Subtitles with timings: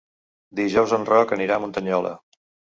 [0.59, 2.19] Dijous en Roc anirà a Muntanyola.